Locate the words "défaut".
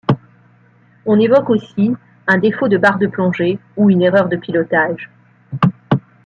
2.39-2.67